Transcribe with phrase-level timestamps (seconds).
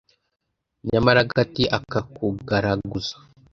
[0.91, 3.15] Nyamara agati akakugaraguza